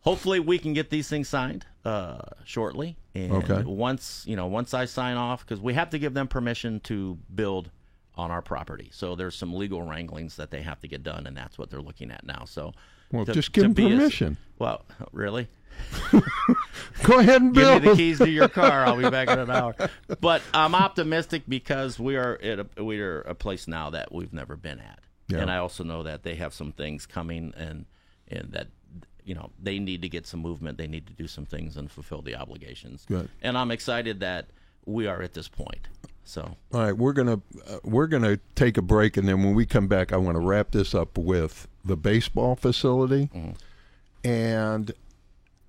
[0.00, 2.96] hopefully we can get these things signed uh, shortly.
[3.14, 3.62] And Okay.
[3.62, 7.18] once you know, once I sign off, because we have to give them permission to
[7.34, 7.70] build
[8.18, 8.90] on our property.
[8.92, 11.80] So there's some legal wranglings that they have to get done, and that's what they're
[11.80, 12.44] looking at now.
[12.46, 12.72] So.
[13.12, 14.36] Well, to- just give them be a- permission.
[14.58, 15.48] well, really?
[17.04, 18.84] Go ahead and Give me the keys to your car.
[18.84, 19.74] I'll be back in an hour.
[20.20, 24.32] But I'm optimistic because we are at a, we are a place now that we've
[24.32, 25.38] never been at, Yeah.
[25.38, 27.86] and I also know that they have some things coming, and
[28.26, 28.68] and that
[29.24, 30.76] you know they need to get some movement.
[30.78, 33.04] They need to do some things and fulfill the obligations.
[33.06, 33.28] Good.
[33.40, 34.48] And I'm excited that
[34.84, 35.86] we are at this point.
[36.28, 39.64] So, all right, we're gonna uh, we're gonna take a break, and then when we
[39.64, 44.28] come back, I want to wrap this up with the baseball facility mm-hmm.
[44.28, 44.92] and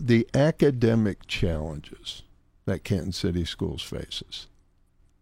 [0.02, 2.24] the academic challenges
[2.66, 4.48] that Canton City Schools faces.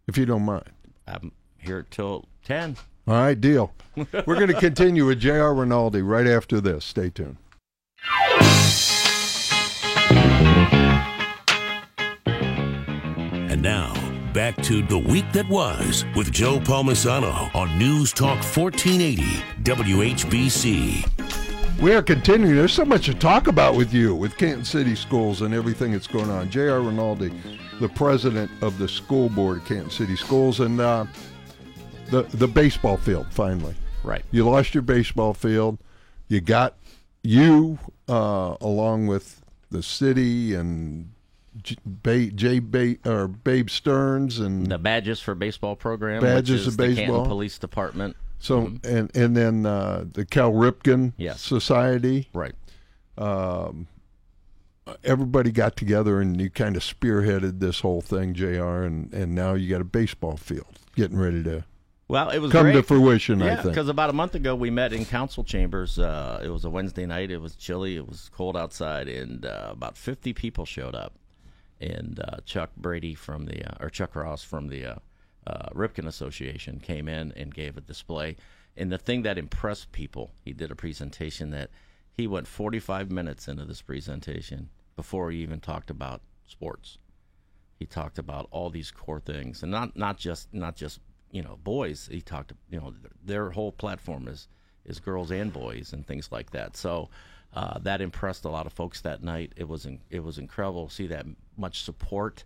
[0.08, 0.72] If you don't mind,
[1.08, 2.76] I'm here till ten.
[3.08, 3.74] All right, deal.
[3.96, 5.54] we're going to continue with J.R.
[5.54, 6.84] Rinaldi right after this.
[6.84, 7.38] Stay tuned.
[13.50, 14.07] And now
[14.38, 19.24] back to the week that was with Joe Palmisano on News Talk 1480
[19.64, 21.82] WHBC.
[21.82, 22.56] We are continuing.
[22.56, 26.06] There's so much to talk about with you, with Canton City Schools and everything that's
[26.06, 26.52] going on.
[26.52, 26.82] J.R.
[26.82, 27.34] Rinaldi,
[27.80, 31.08] the president of the school board of Canton City Schools, and uh,
[32.12, 33.26] the the baseball field.
[33.32, 33.74] Finally,
[34.04, 34.24] Right.
[34.30, 35.80] you lost your baseball field.
[36.28, 36.76] You got
[37.24, 41.10] you uh, along with the city and
[41.68, 41.76] J.
[41.86, 42.60] Ba- J.
[42.60, 47.06] Ba- or Babe Stearns and The badges for baseball program, Badges of baseball.
[47.06, 48.16] Canton Police Department.
[48.40, 51.42] so and and then uh, the Cal Ripken Yes.
[51.42, 52.30] Society.
[52.34, 52.54] Right.
[55.04, 58.84] everybody got together and you kind of spearheaded this whole thing, J.R.
[58.84, 61.66] And and now you got a baseball field getting ready to
[62.08, 62.74] Well, it was come great.
[62.74, 63.42] to fruition.
[63.42, 63.74] I Yeah, think.
[63.76, 66.00] because about a month ago we met in council chambers.
[66.00, 67.32] Uh, it was a Wednesday night.
[67.32, 67.98] It was chilly.
[67.98, 71.14] It was cold outside, and uh, about fifty people showed up.
[71.80, 74.96] And uh, Chuck Brady from the uh, or Chuck Ross from the uh,
[75.46, 78.36] uh, Ripken Association came in and gave a display.
[78.76, 81.70] And the thing that impressed people, he did a presentation that
[82.12, 86.98] he went forty-five minutes into this presentation before he even talked about sports.
[87.78, 91.00] He talked about all these core things and not not just not just
[91.32, 92.10] you know boys.
[92.12, 94.48] He talked you know their whole platform is
[94.86, 96.76] is girls and boys and things like that.
[96.76, 97.10] So
[97.54, 99.54] uh, that impressed a lot of folks that night.
[99.56, 101.26] It was in, it was incredible to see that
[101.58, 102.44] much support.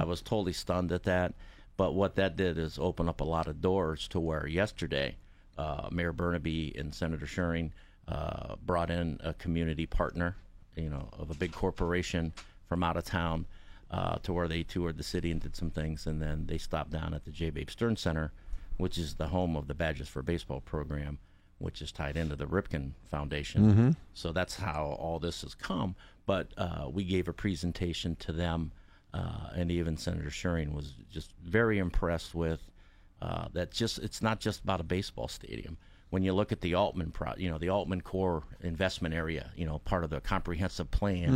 [0.00, 1.34] I was totally stunned at that.
[1.76, 5.16] But what that did is open up a lot of doors to where yesterday
[5.58, 7.72] uh, mayor Bernabei and senator Schuring
[8.08, 10.36] uh, brought in a community partner
[10.76, 12.32] you know of a big corporation
[12.68, 13.46] from out of town
[13.90, 16.90] uh, to where they toured the city and did some things, and then they stopped
[16.90, 17.50] down at the J.
[17.50, 18.32] Babe Stern Center,
[18.76, 21.18] which is the home of the Badges for Baseball program,
[21.58, 23.96] which is tied into the Ripken Foundation.
[24.14, 25.94] So that's how all this has come.
[26.26, 28.72] But uh, we gave a presentation to them,
[29.14, 32.60] uh, and even Senator Schuring was just very impressed with
[33.22, 33.70] uh, that.
[33.72, 35.78] Just it's not just about a baseball stadium.
[36.10, 39.66] When you look at the Altman, pro, you know, the Altman Core investment area, you
[39.66, 41.30] know, part of the comprehensive plan.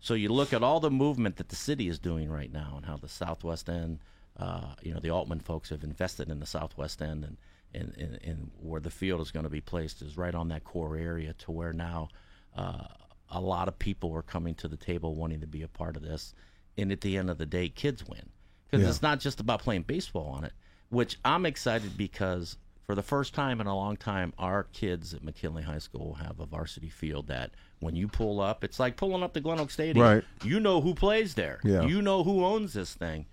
[0.00, 2.86] So you look at all the movement that the city is doing right now, and
[2.86, 3.98] how the Southwest End,
[4.38, 7.36] uh, you know, the Altman folks have invested in the Southwest End, and
[7.74, 10.64] and, and, and where the field is going to be placed is right on that
[10.64, 12.08] core area, to where now
[12.56, 12.84] uh,
[13.30, 16.02] a lot of people are coming to the table wanting to be a part of
[16.02, 16.34] this,
[16.78, 18.30] and at the end of the day, kids win
[18.66, 18.90] because Yeah.
[18.90, 20.52] it's not just about playing baseball on it,
[20.90, 25.24] which I'm excited because for the first time in a long time, our kids at
[25.24, 27.50] McKinley High School have a varsity field that
[27.80, 30.06] when you pull up, it's like pulling up to Glen Oak Stadium.
[30.06, 30.24] Right.
[30.44, 31.58] You know who plays there.
[31.64, 31.82] Yeah.
[31.82, 33.26] You know who owns this thing.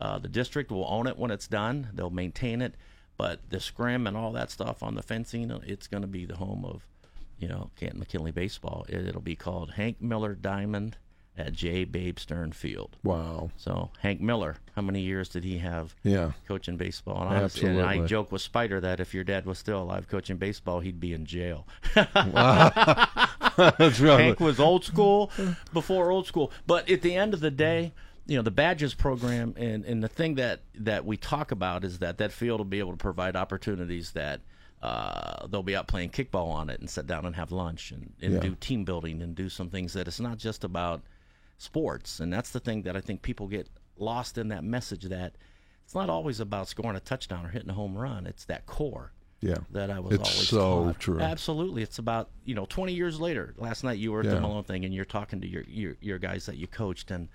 [0.00, 1.88] Uh, the district will own it when it's done.
[1.92, 2.74] They'll maintain it,
[3.16, 6.36] but the scrim and all that stuff on the fencing, it's going to be the
[6.36, 6.86] home of,
[7.38, 8.84] you know, Canton McKinley baseball.
[8.88, 10.96] It, it'll be called Hank Miller Diamond
[11.36, 11.82] at J.
[11.84, 12.96] Babe Stern Field.
[13.02, 13.50] wow.
[13.56, 16.30] So Hank Miller, how many years did he have Yeah.
[16.46, 17.26] coaching baseball?
[17.26, 20.36] And, honestly, and I joke with Spider that if your dad was still alive coaching
[20.36, 21.66] baseball, he'd be in jail.
[23.56, 24.20] That's right.
[24.20, 25.30] Hank was old school
[25.72, 26.52] before old school.
[26.66, 27.92] But at the end of the day,
[28.26, 31.98] you know, the badges program and, and the thing that, that we talk about is
[31.98, 34.40] that that field will be able to provide opportunities that
[34.82, 38.12] uh, they'll be out playing kickball on it and sit down and have lunch and,
[38.22, 38.40] and Yeah.
[38.40, 41.02] do team building and do some things that it's not just about
[41.58, 42.20] sports.
[42.20, 45.34] And that's the thing that I think people get lost in that message that
[45.84, 48.26] it's not always about scoring a touchdown or hitting a home run.
[48.26, 49.58] It's that core Yeah.
[49.70, 51.00] that I was It's always so taught.
[51.00, 51.20] true.
[51.20, 53.54] Absolutely, it's about you know 20 years later.
[53.58, 54.34] Last night you were at Yeah.
[54.34, 57.28] the Malone thing, and you're talking to your, your your guys that you coached, and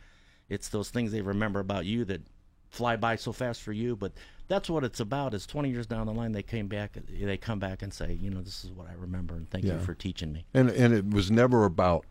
[0.50, 2.22] it's those things they remember about you that
[2.70, 3.96] fly by so fast for you.
[3.96, 4.14] But
[4.48, 5.34] that's what it's about.
[5.34, 8.30] Is 20 years down the line, they came back, they come back and say, you
[8.30, 9.74] know, this is what I remember, and thank Yeah.
[9.74, 10.46] you for teaching me.
[10.54, 12.06] And and it was never about.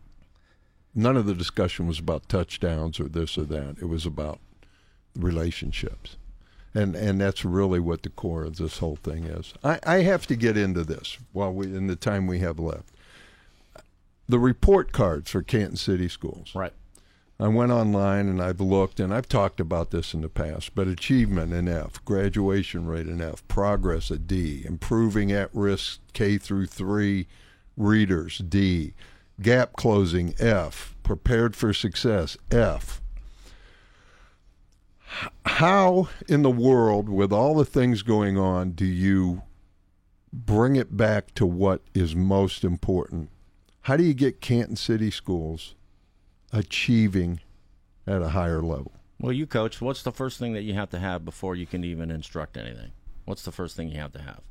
[0.95, 3.77] None of the discussion was about touchdowns or this or that.
[3.79, 4.39] It was about
[5.15, 6.17] relationships,
[6.73, 9.53] and and that's really what the core of this whole thing is.
[9.63, 12.89] I, I have to get into this while we in the time we have left.
[14.27, 16.53] The report cards for Canton City Schools.
[16.53, 16.73] Right.
[17.41, 20.89] I went online and I've looked, and I've talked about this in the past, but
[20.89, 26.65] achievement an F, graduation rate an F, progress a D, improving at risk K through
[26.65, 27.27] three
[27.77, 28.93] readers D,
[29.41, 33.01] gap closing F, prepared for success F.
[35.45, 39.43] How in the world, with all the things going on, do you
[40.33, 43.29] bring it back to what is most important?
[43.83, 45.73] How do you get Canton City Schools
[46.51, 47.39] achieving
[48.07, 48.91] at a higher level?
[49.19, 49.81] Well, you coach.
[49.81, 52.91] What's the first thing that you have to have before you can even instruct anything?
[53.25, 54.41] What's the first thing you have to have?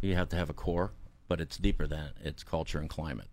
[0.00, 0.92] You have to have a core,
[1.28, 2.10] but it's deeper than.
[2.22, 3.28] It's culture and climate.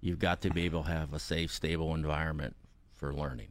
[0.00, 2.54] You've got to be able to have a safe, stable environment
[2.94, 3.48] for learning.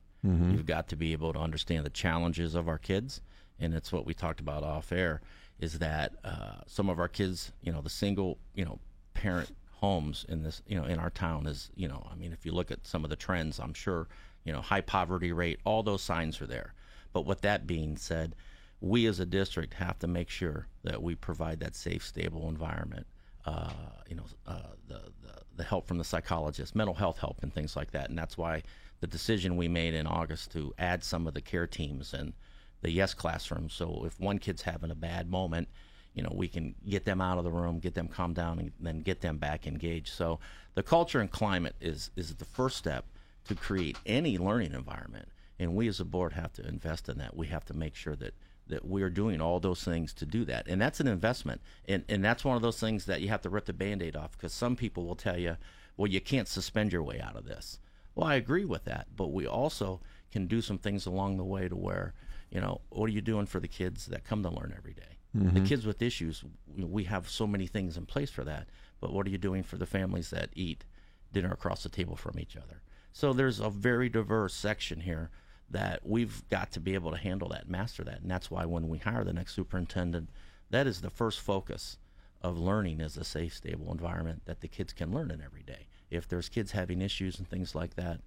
[0.53, 3.21] You've got to be able to understand the challenges of our kids,
[3.59, 5.21] and it's what we talked about off air.
[5.59, 8.79] Is that uh, some of our kids, you know, the single, you know,
[9.13, 12.45] parent homes in this, you know, in our town is, you know, I mean, if
[12.45, 14.07] you look at some of the trends, I'm sure,
[14.43, 16.73] you know, high poverty rate, all those signs are there.
[17.13, 18.35] But with that being said,
[18.81, 23.07] we as a district have to make sure that we provide that safe, stable environment.
[23.45, 23.71] Uh,
[24.09, 27.75] you know, uh, the, the the help from the psychologist, mental health help, and things
[27.75, 28.09] like that.
[28.09, 28.63] And that's why
[28.99, 32.33] the decision we made in August to add some of the care teams and
[32.81, 33.73] the yes classrooms.
[33.73, 35.69] So if one kid's having a bad moment,
[36.15, 38.71] you know, we can get them out of the room, get them calmed down, and
[38.79, 40.13] then get them back engaged.
[40.13, 40.39] So
[40.73, 43.05] the culture and climate is is the first step
[43.47, 45.27] to create any learning environment.
[45.59, 47.35] And we as a board have to invest in that.
[47.35, 48.33] We have to make sure that
[48.67, 50.67] that we're doing all those things to do that.
[50.67, 51.61] And that's an investment.
[51.87, 54.31] And and that's one of those things that you have to rip the band-aid off
[54.31, 55.57] because some people will tell you,
[55.97, 57.79] well, you can't suspend your way out of this.
[58.15, 59.99] Well, I agree with that, but we also
[60.31, 62.13] can do some things along the way to where,
[62.49, 65.14] you know, what are you doing for the kids that come to learn every day?
[65.53, 66.43] The kids with issues,
[66.77, 68.67] we have so many things in place for that.
[69.01, 70.85] But what are you doing for the families that eat
[71.33, 72.81] dinner across the table from each other?
[73.11, 75.29] So there's a very diverse section here
[75.69, 78.87] that we've got to be able to handle that, master that, and that's why when
[78.87, 80.29] we hire the next superintendent,
[80.69, 81.97] that is the first focus
[82.41, 85.87] of learning is a safe, stable environment that the kids can learn in every day.
[86.11, 88.21] If there's kids having issues and things like that,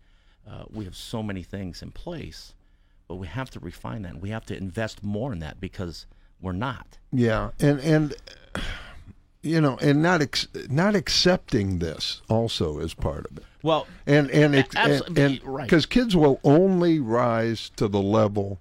[0.48, 2.54] uh, we have so many things in place,
[3.06, 4.14] but we have to refine that.
[4.14, 6.06] And We have to invest more in that because
[6.40, 6.98] we're not.
[7.12, 8.14] Yeah, and and
[9.42, 13.44] you know, and not ex- not accepting this also is part of it.
[13.62, 15.64] Well, And and A- ex- and absolutely, right.
[15.64, 18.58] because kids will only rise to the level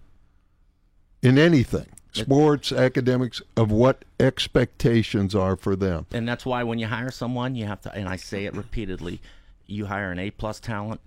[1.22, 6.06] in anything, sports, academics, of what expectations are for them.
[6.12, 7.94] and that's why when you hire someone, you have to.
[7.94, 9.22] And I say it repeatedly:
[9.66, 11.02] you hire an A plus talent,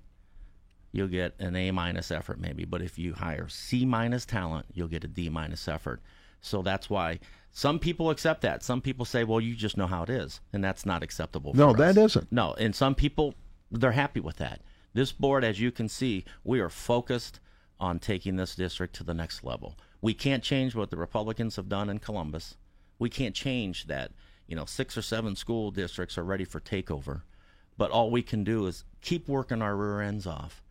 [0.92, 2.64] you'll get an A minus effort maybe.
[2.64, 6.00] But if you hire C minus talent, you'll get a D minus effort.
[6.40, 7.20] So that's why
[7.52, 8.62] some people accept that.
[8.62, 11.52] Some people say, "Well, you just know how it is," and that's not acceptable.
[11.54, 12.30] No, that isn't.
[12.30, 13.34] No, and some people
[13.70, 14.62] they're happy with that.
[14.92, 17.38] This board, as you can see, we are focused
[17.78, 19.78] on taking this district to the next level.
[20.00, 22.56] We can't change what the Republicans have done in Columbus.
[22.98, 24.12] We can't change that,
[24.46, 27.22] you know, six or seven school districts are ready for takeover.
[27.78, 30.62] But all we can do is keep working our rear ends off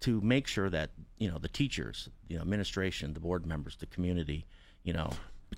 [0.00, 3.86] to make sure that, you know, the teachers, you know, administration, the board members, the
[3.86, 4.46] community,
[4.88, 5.10] you know,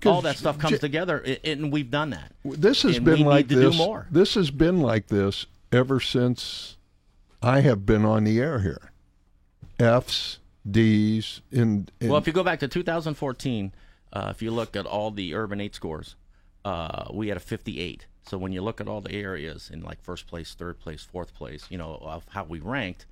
[0.05, 2.33] all that stuff comes J- together, and we've done that.
[2.43, 3.81] This has And been like this.
[4.11, 6.75] This has been like this ever since
[7.41, 8.91] I have been on the air here.
[9.79, 10.39] F's,
[10.69, 13.71] D's, in, in Well, if you go back to 2014,
[14.11, 16.17] uh, if you look at all the urban eight scores,
[16.65, 18.05] uh, we had a 58.
[18.23, 21.33] So when you look at all the areas in like first place, third place, fourth
[21.33, 23.05] place, you know, of how we ranked,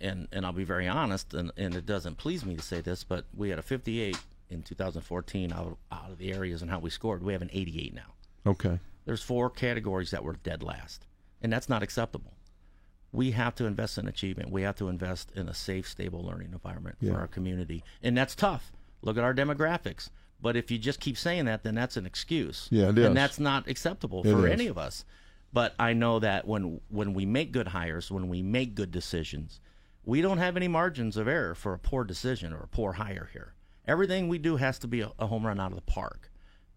[0.00, 3.02] and and I'll be very honest, and, and it doesn't please me to say this,
[3.02, 4.16] but we had a 58
[4.50, 7.22] in 2014 out, out of the areas and how we scored.
[7.22, 8.14] We have an 88 now.
[8.46, 8.78] okay.
[9.04, 11.06] There's four categories that were dead last,
[11.40, 12.34] and that's not acceptable.
[13.12, 14.50] We have to invest in achievement.
[14.50, 17.12] We have to invest in a safe, stable learning environment Yeah.
[17.12, 18.72] for our community, and that's tough.
[19.02, 20.10] Look at our demographics.
[20.40, 22.66] But if you just keep saying that, then that's an excuse.
[22.72, 23.06] Yeah, it is.
[23.06, 24.52] and that's not acceptable It for is.
[24.52, 25.04] any of us.
[25.52, 29.60] But I know that when when we make good hires, when we make good decisions,
[30.04, 33.30] we don't have any margins of error for a poor decision or a poor hire
[33.32, 33.54] here.
[33.86, 36.30] Everything we do has to be a, a home run out of the park,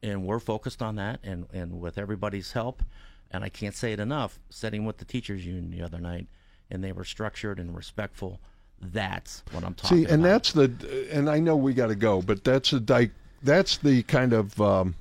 [0.03, 1.19] and we're focused on that.
[1.23, 2.83] And and with everybody's help,
[3.31, 4.39] and I can't say it enough.
[4.49, 6.27] Sitting with the teachers union the other night,
[6.69, 8.39] and they were structured and respectful.
[8.81, 10.13] That's what I'm talking See, about.
[10.13, 13.11] and that's the, and I know we got to go, but that's a di-
[13.43, 14.95] that's the kind of um,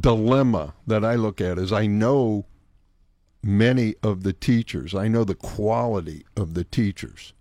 [0.00, 1.58] dilemma that I look at.
[1.58, 2.44] Is I know
[3.42, 7.32] many of the teachers, I know the quality of the teachers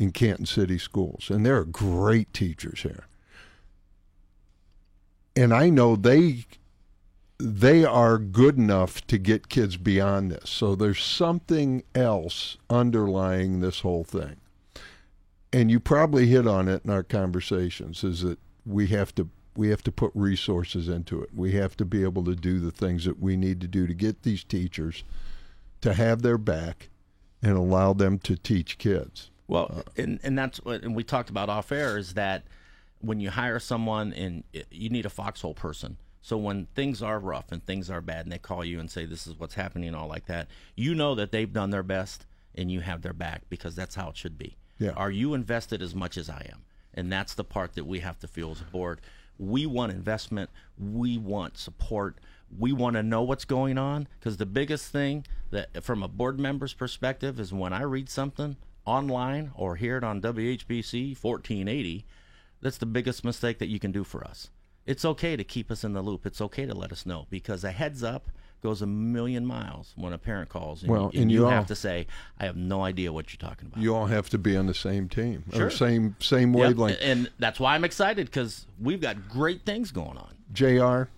[0.00, 3.06] in Canton City schools, and there are great teachers here,
[5.36, 6.46] and I know they
[7.38, 10.50] they are good enough to get kids beyond this.
[10.50, 14.36] So there's something else underlying this whole thing
[15.52, 19.68] and you probably hit on it in our conversations is that we have to we
[19.68, 21.30] have to put resources into it.
[21.34, 23.92] We have to be able to do the things that we need to do to
[23.92, 25.02] get these teachers
[25.80, 26.88] to have their back
[27.42, 29.30] and allow them to teach kids.
[29.50, 29.82] Well, uh-huh.
[29.96, 32.44] and and that's what and we talked about off air is that
[33.00, 35.96] when you hire someone and you need a foxhole person.
[36.22, 39.06] So when things are rough and things are bad and they call you and say
[39.06, 42.26] this is what's happening and all like that, you know that they've done their best
[42.54, 44.56] and you have their back because that's how it should be.
[44.78, 44.90] Yeah.
[44.90, 46.62] Are you invested as much as I am?
[46.92, 49.00] And that's the part that we have to feel as a board.
[49.38, 50.50] We want investment.
[50.78, 52.18] We want support.
[52.56, 56.38] We want to know what's going on because the biggest thing that, from a board
[56.38, 62.04] member's perspective, is when I read something online or hear it on WHBC 1480,
[62.60, 64.50] that's the biggest mistake that you can do for us.
[64.86, 66.26] It's okay to keep us in the loop.
[66.26, 68.30] It's okay to let us know because a heads up
[68.62, 70.82] goes a million miles when a parent calls.
[70.82, 72.06] And, Well, you, and and you you have to say,
[72.38, 73.82] I have no idea what you're talking about.
[73.82, 75.66] You all have to be on the same team Sure.
[75.66, 76.98] or same same Yep, wavelength.
[77.00, 80.34] And that's why I'm excited because we've got great things going on.
[80.52, 81.08] J.R.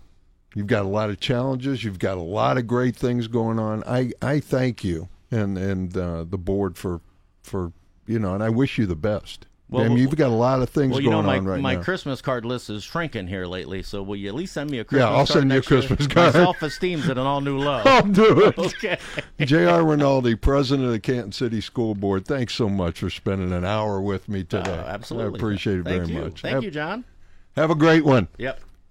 [0.55, 1.83] You've got a lot of challenges.
[1.83, 3.83] You've got a lot of great things going on.
[3.85, 7.01] I, I thank you and and uh, the board for
[7.43, 7.71] for
[8.07, 9.47] you know, and I wish you the best.
[9.69, 11.55] Well, mean, you've got a lot of things Well, you going know, my, on right
[11.55, 11.61] now.
[11.63, 11.81] my now.
[11.81, 14.83] Christmas card list is shrinking here lately, so will you at least send me a
[14.83, 15.27] Christmas I'll card?
[15.29, 15.79] send you a next year?
[15.81, 17.81] Christmas My self esteem's at an all new low.
[17.85, 18.57] I'll do it.
[18.59, 18.99] okay.
[19.39, 19.83] J.R.
[19.83, 22.25] Rinaldi, president of the Canton City School Board.
[22.27, 24.69] Thanks so much for spending an hour with me today.
[24.69, 25.39] Uh, absolutely.
[25.39, 26.21] I appreciate it Thank very you.
[26.21, 26.41] much.
[26.41, 27.03] Thank have, you, John.
[27.55, 28.27] Have a great one.
[28.37, 28.59] Yep.